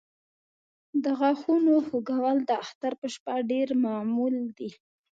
د 1.03 1.05
غاښونو 1.19 1.73
خوږول 1.87 2.37
د 2.49 2.49
اختر 2.63 2.93
په 3.01 3.07
شپه 3.13 3.35
ډېر 3.51 3.67
معمول 3.83 4.35
دی. 4.57 4.69